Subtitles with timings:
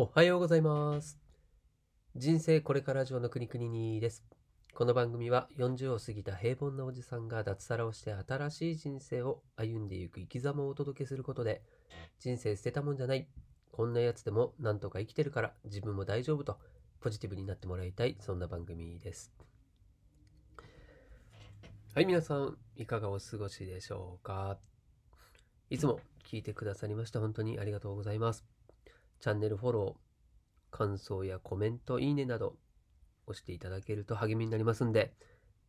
[0.00, 1.18] おはようございます。
[2.14, 4.22] 人生これから上の国々にです。
[4.72, 11.62] この番組は40を過ぎた平凡なおじさんが脱サラをして新しい人生を歩んでいく生き様をお届けすることで、
[12.20, 13.26] 人生捨てたもんじゃない。
[13.72, 16.58] こんなやつでもなんとか生きてるから自分も大丈夫と
[17.00, 19.32] ポジティブになってもらいたい、そんな番組です。
[21.96, 24.58] はい、皆さん、いかがお過ごしでしょうか？
[25.70, 28.44] いつも聞いてくださりまして本当にありがとうございます。
[29.20, 32.56] チャンネルフォロー、感想やコメント、いいねなど
[33.26, 35.14] 押していただけると励みになりますんで、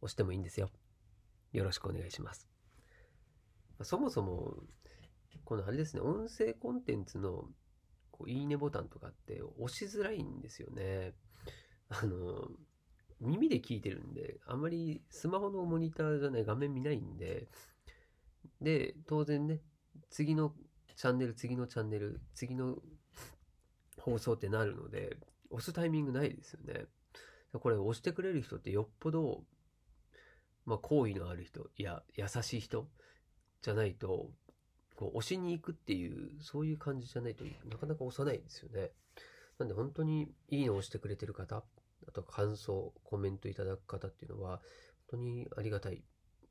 [0.00, 0.70] 押してもいいんですよ。
[1.52, 2.48] よろしくお願いします。
[3.82, 4.54] そもそも、
[5.44, 7.48] このあれですね、音声コンテンツの
[8.10, 11.14] こういいねボタンとかって押しづらいんですよね。
[11.88, 12.48] あの、
[13.20, 17.48] 耳で聞いてるんで、あまりスマホのモニターじゃない画面見ないんで、
[18.60, 19.60] で、当然ね、
[20.10, 20.54] 次の
[20.96, 22.76] チャンネル、次のチャンネル、次の
[24.06, 25.16] 放送ってなるので、
[25.50, 26.86] 押すタイミングないですよね。
[27.52, 29.42] これ押してくれる人ってよっぽど、
[30.64, 32.86] まあ、好意のある人、いや、優しい人
[33.62, 34.30] じゃないと、
[34.94, 38.92] こう押しに行くっていう、そういう感じじゃないとなかなか押さないんですよね。
[39.58, 41.64] なんで本当にいいのを押してくれてる方、
[42.06, 44.62] あと感想、コメントいただく方っていうのは、本
[45.08, 46.02] 当にありがたいで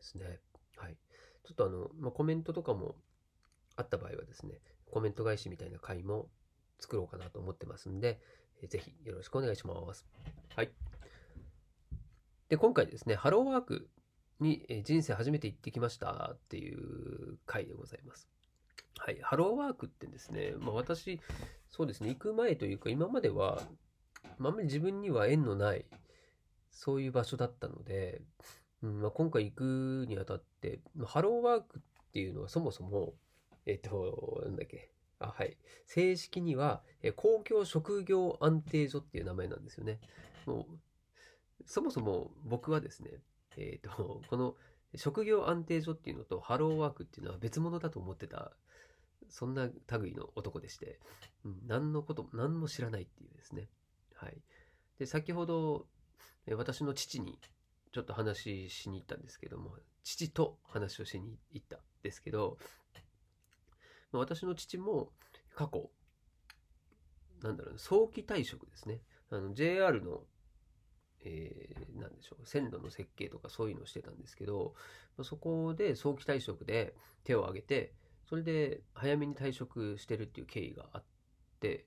[0.00, 0.40] すね。
[0.76, 0.96] はい。
[1.44, 2.96] ちょっとあの、まあ、コメントとかも
[3.76, 6.30] あった場合はですね、コメント返しみたいな回も
[6.82, 8.20] 作ろうかなと思ってますんで、
[8.60, 10.06] えーぜひよろしくお願いします。
[10.56, 10.70] はい。
[12.48, 13.88] で、今回ですね、ハローワーク
[14.40, 18.28] にえ人生初めて行ってきましたっていう回でございます。
[18.98, 19.18] はい。
[19.22, 21.20] ハローワークってですね、まあ私、
[21.70, 23.62] そうですね、行く前というか、今までは、
[24.38, 25.86] まあ、んまり自分には縁のない、
[26.70, 28.22] そういう場所だったので、
[28.82, 33.14] うんまあ、今回行くにあたって、まハローワークっていうのはそもそも、
[33.66, 34.92] えっと、なんだっけ、
[35.22, 35.56] あ、はい。
[35.86, 40.00] 正式には、え公共職業安定所っていう名前なんですよね。
[40.46, 43.10] もう、そもそも僕はですね、
[43.56, 44.56] えっと、 この
[44.96, 48.52] 職業安定所っていうのとハローワークっていうのは別物だと思ってた、
[49.28, 51.00] そんな類の男でして、
[51.44, 53.68] うん、何のこと、何も知らないっていうですね。
[54.14, 54.42] はい。
[54.98, 55.86] で、先ほど、
[56.46, 57.38] え私の父に
[57.92, 62.58] ちょっと話しに行ったんですけども、父と話をしに行ったんですけど、
[64.18, 65.12] 私の父も
[65.54, 65.90] 過去、
[67.42, 69.00] なんだろうな、早期退職ですね。
[69.30, 70.24] あの、JR の、
[71.24, 74.74] えーなんでしょう、線路の設計とかそういうのをしてたんですけど、
[75.16, 77.94] まそこで早期退職で手を挙げて、
[78.28, 81.04] それで早めに退職してるっていう経緯があっ
[81.60, 81.86] て、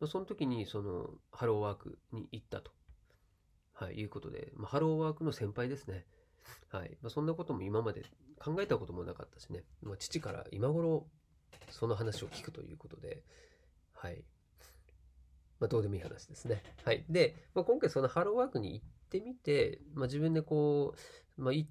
[0.00, 2.70] まその時にそのハローワークに行ったと、
[3.72, 6.06] はい、いうことで、まあ、ハローワークの先輩ですね。
[6.70, 6.96] はい。
[7.02, 8.04] まあ、そんなことも今まで
[8.38, 11.06] 考えたこともなかったしね、まあ、父から今頃
[11.70, 13.22] その話を聞くということで、
[13.94, 14.24] はい。
[15.58, 16.62] まあ、どうでもいい話ですね。
[16.84, 17.04] はい。
[17.08, 20.94] で、まあ、今回そのハローワークに行ってみて、まあ、自分でこ
[21.38, 21.70] う、まあ、行っ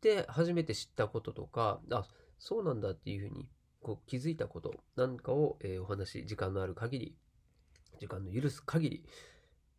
[0.00, 2.06] て初めて知ったこととか、あ、
[2.38, 3.48] そうなんだっていうふうに
[3.82, 7.16] こう気づいたことなんかを、えーお話、時間のある限り、
[8.00, 9.04] 時間の許す限り、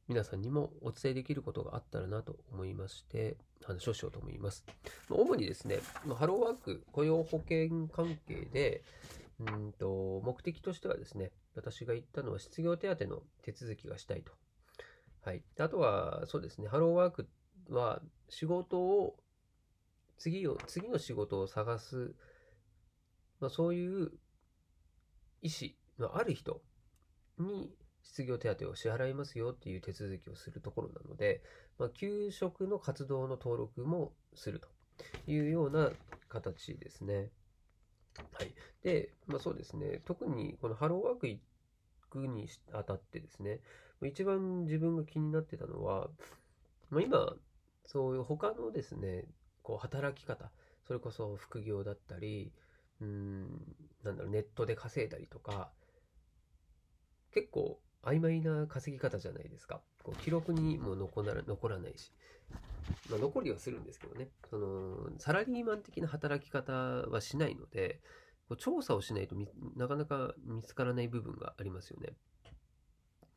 [0.07, 4.66] 皆さんにもお伝えできることがあったらなと思いまして、話をしようと思います。
[5.09, 5.80] 主にですね、
[6.16, 8.84] ハローワーク、雇用保険関係で、
[9.40, 14.34] うんと、目的としてはですね、私が言ったのは失業手当の手続きがしたいと。
[15.22, 15.44] はい。
[15.59, 17.30] あとは、そうですね、ハローワーク
[17.70, 19.18] は仕事を、
[20.18, 22.16] 次を、次の仕事を探す、
[23.40, 24.12] まあ、そういう
[25.42, 26.62] 意思のある人
[27.38, 27.72] に
[28.02, 31.44] 失業手当を支払いますよっていう手続きをするところなので、
[31.78, 34.68] まあ、給食の活動の登録もすると
[35.30, 35.92] いうような
[36.30, 37.30] 形ですね。
[38.33, 38.53] はい。
[38.83, 41.39] で、まあそうですね、特にこのハローワーク行
[42.09, 43.59] くにあたってですね、
[44.05, 46.09] 一番自分が気になってたのは、
[46.89, 47.35] まあ、今、
[47.85, 49.25] そういう他のですね、
[49.63, 50.51] こう働き方、
[50.85, 52.53] それこそ副業だったり、
[53.01, 53.50] うん、
[54.03, 55.72] なんだろう、ネットで稼いだりとか、
[57.33, 59.81] 結構曖昧な稼ぎ方じゃないですか。
[60.04, 62.13] こう記録にも残ら残らないし、
[63.09, 68.00] まあ、残りはするんですけどね、そのサラリーマン的な働き方はしないので、
[68.48, 69.36] こう調査をしないと
[69.75, 72.13] なかなか見つからない部分がありますよね。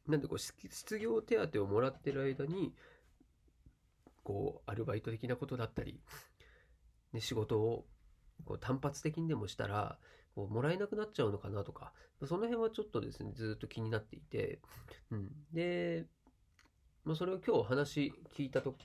[0.06, 2.72] なんでこう失業手当をもらってる間に、
[4.22, 6.00] こうアルバイト的なことだったり、
[7.12, 7.86] ね、仕事を
[8.44, 9.98] こう単発的にでもしたら、
[10.34, 11.92] こうもらえなくなっちゃうのかなとか、
[12.26, 14.60] その辺はちょっとですね、ずっと気になっていて、
[15.10, 16.06] うん、で、
[17.04, 18.76] まあ、それを今日話聞いたと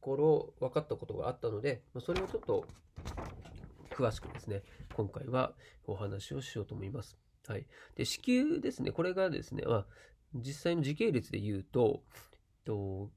[0.00, 2.66] ころ分かったことがあったので、まあ、それをちょっと
[3.90, 4.62] 詳しくですね、
[4.94, 5.54] 今回は
[5.86, 7.16] お話をしようと思います。
[7.46, 7.66] はい。
[7.96, 9.86] で、支給ですね、これがですね、まあ、
[10.34, 12.02] 実際の時系列で言うと、
[12.64, 13.10] と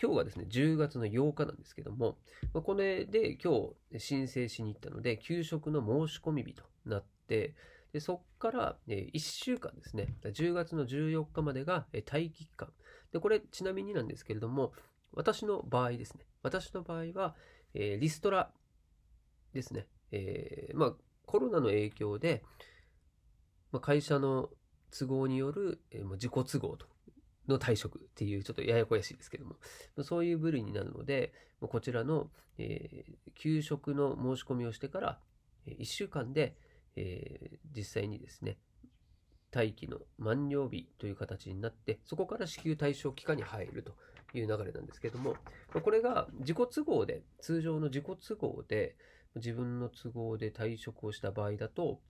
[0.00, 2.18] 今日がですね、10月の8日なんですけども、
[2.52, 7.54] まあ、これで今日申請しに行ったので、給食の申し込み日となって、
[7.92, 12.72] でそこから、え1週間ですね、10月の14日までが、待機期間。
[13.12, 14.72] で、これちなみになんですけれども、
[15.12, 17.36] 私の場合ですね、私の場合は、
[17.72, 18.50] えー、リストラ
[19.52, 20.94] ですね、えー、まあ、
[21.24, 22.42] コロナの影響で、
[23.70, 24.50] まあ、会社の
[24.96, 26.86] 都合による、えー、自己都合と
[27.48, 29.56] の退職っていうちょっとややこやしいですけども、
[30.02, 35.18] そういう部類になるので、こちらの、えー、給食の申し込みをしてから
[35.66, 36.56] 1週間で、
[36.96, 38.58] えー、実際にですね、
[39.54, 43.92] 待機の満了日という形になって、そこから支給対象期間に入ると
[44.36, 45.36] いう流れなんですけども、
[45.72, 48.96] これが自己都合で、通常の自己都合で、
[49.36, 52.00] 自分の都合で退職をした場合だと、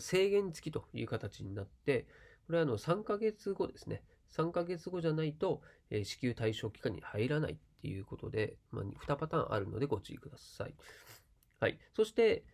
[0.00, 2.06] 制限付きという形になって、
[2.46, 4.02] これはあの3ヶ月後ですね。
[4.36, 10.74] 3ヶ月後じゃないと、えー、支給対象期間に入らないっていうことで、まあ、2パターンあるのでご注意ください。
[11.60, 11.78] はい。
[11.94, 12.44] そして、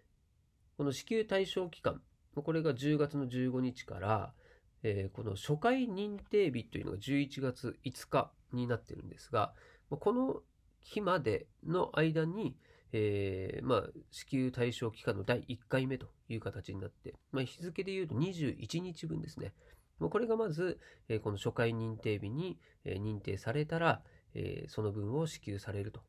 [0.76, 2.00] この支給対象期間、
[2.34, 4.34] これが10月の15日から、
[4.82, 9.54] えー、この初回認定日というのが11月5日になってるんですが、
[9.88, 10.42] この
[10.80, 12.56] 日までの間に、
[12.92, 19.52] えー、まあ、支給対象期間の第1回目という形になって、まあ、日付で言うと21日分ですね。
[20.00, 20.78] これがまず、
[21.22, 24.02] この初回認定日に、認定されたら、
[24.68, 26.00] その分を支給されると。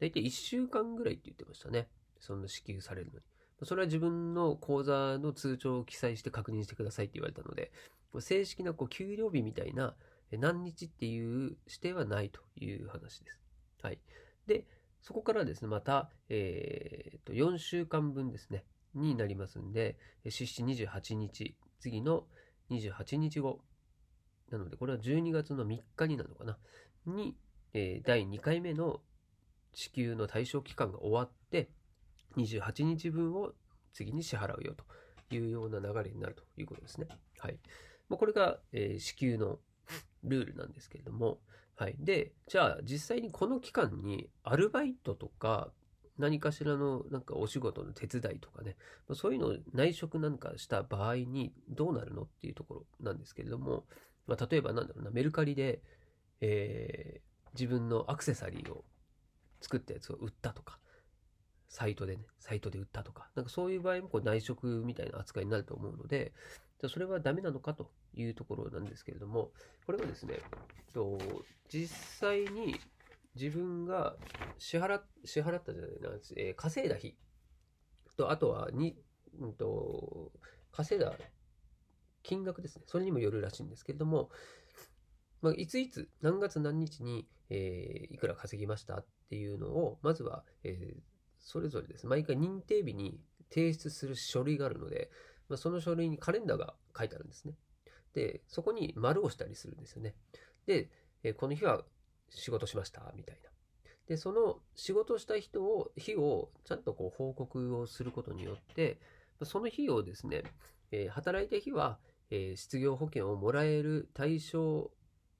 [0.00, 1.88] 大体1週間ぐらいって言ってましたね。
[2.20, 3.24] その支給されるのに。
[3.62, 7.72] それは自分の口座の通帳を記載して確認してくださいって言われたので、
[8.20, 9.94] 正式なこう給料日みたいな
[10.32, 13.40] 何日っていう指定はないという話です。
[13.82, 13.98] はい。
[14.46, 14.66] で、
[15.02, 22.26] そこからですね、また、えー、と4週間分ですね、になりますんで、出資28日、次の
[22.80, 23.60] 28日後、
[24.50, 26.58] なので、これは12月の3日になるのかな、
[27.06, 27.36] に、
[27.72, 29.00] えー、第2回目の
[29.72, 31.70] 支給の対象期間が終わって、
[32.36, 33.52] 28日分を
[33.92, 37.08] 次に支払うよというような流れになるということですね。
[37.38, 37.58] はい。
[38.08, 39.58] ま、これが、えー、支給の
[40.22, 41.38] ルールなんですけれども、
[41.76, 41.96] はい。
[41.98, 45.72] で、じゃあ実際にこの期間にアルバイトとか
[46.18, 48.76] 何かしらのなんかお仕事の手伝いとかね、
[49.14, 53.84] そういうのを内職なんかした場合にどうなるのっていうところなんですけれども、
[54.26, 55.82] まあ、例えばなんだろうな、メルカリで、
[56.40, 58.84] えー、自分のアクセサリーを
[59.60, 60.78] 作ったやつを売ったとか、
[61.68, 66.32] サイトでね、サイトで売ったとか、なんかそういう場合もこう内職みたいな扱いになると思うので、
[66.80, 69.50] じゃそれはダメなのかというところなんですけれども、
[69.84, 70.38] これはですね、
[70.92, 71.18] と
[71.68, 71.88] 実
[72.20, 72.78] 際に
[73.34, 74.16] 自分が
[74.58, 77.16] 支払支払ったじゃないな、えー、稼いだ日
[78.16, 78.96] と、あとはに、
[79.40, 80.32] うんと、
[80.72, 81.12] 稼いだ
[82.22, 82.84] 金額ですね。
[82.86, 84.30] それにもよるらしいんですけれども、
[85.42, 91.00] まあ、いついつ、何月何日に、えー、いくら稼ぎましたっていうのを、まずは、えー、
[91.38, 92.06] それぞれです。
[92.06, 93.20] 毎回認定日に
[93.50, 95.10] 提出する書類があるので、
[95.48, 97.54] まあ、その書類にカレンダーが書いてあるんですね。
[98.14, 100.14] で、そこに丸をしたりするんですよね。
[100.66, 100.88] で、
[101.22, 101.84] えー、この日は
[102.34, 103.50] 仕事しました、みたいな。
[104.06, 108.98] で、その仕事した人を、日をちゃんとこう報告をすることによって、
[109.42, 110.42] その日をですね、
[110.90, 111.98] えー、働いた日は、
[112.30, 114.90] えー、失業保険をもらえる対象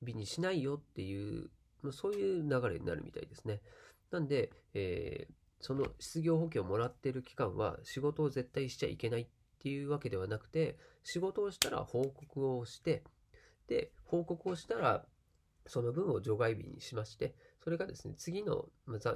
[0.04, 1.50] 日にしないよっていう
[1.84, 3.60] ま、そういう流れになるみたいですね。
[4.10, 9.26] なんで、えー、その失業保険をもらってる期間は仕事を絶対しちゃいけないっ
[9.62, 13.04] ていうわけではなくて、仕事をしたら報告をして、
[13.68, 15.04] で、報告をしたら
[15.66, 18.68] その分を除外日にしまして、それがですね、次の、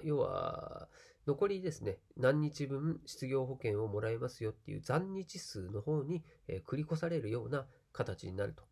[0.02, 0.88] 要は、
[1.26, 8.64] 残りですね、何日分失業保険をもらえますよっていう残日数の方に、え繰り越されるような形になると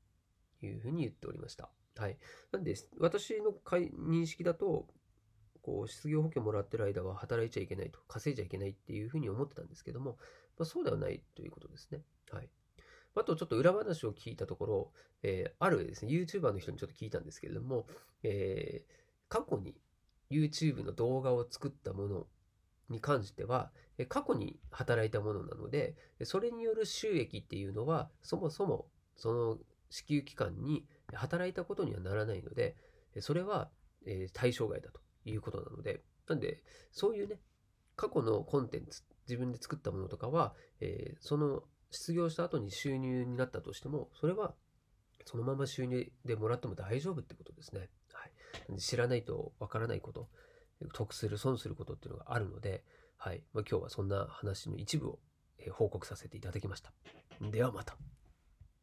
[0.65, 1.71] いうふうに言っておりました。
[1.97, 2.19] はい。
[2.53, 4.87] なんで、私の認識だと、
[5.61, 10.17] こう、失業保険もらってる間は働いちゃいけないと、稼いじゃいけないっていうふうに思ってたんですけども、
[10.59, 12.03] まあ、そうではないということですね。
[12.31, 12.49] はい。
[13.17, 14.93] あとちょっと裏話を聞いたところ、
[15.23, 17.87] えー、あるですね、YouTuber の人にちょっと聞いたんですけれども、
[18.23, 18.93] えー、
[19.29, 19.75] 過去に
[20.31, 22.27] YouTube の動画を作ったもの
[22.91, 23.71] に関しては、
[24.09, 29.59] 過去に働いたものなので、それによる収益っていうのは、そもそもその
[29.89, 32.77] 支給期間に働いたことにはならないので、
[33.21, 33.71] それは
[34.35, 37.41] 対象外だということなので、なんで、そういうね、
[37.97, 44.55] 過去のコンテンツ、自分で作ったものとかは、えー、その失業した後に収入になったとしても、それは
[45.25, 47.89] そのまま収入でもらっても大丈夫ってことですね。
[48.13, 48.27] は
[48.75, 50.29] い、知らないとわからないこと、
[50.93, 52.85] 得する、損することっていうのがあるので、
[53.17, 55.19] はいまあ、今日はそんな話の一部を
[55.73, 56.93] 報告させていただきました。
[57.41, 57.97] ではまた。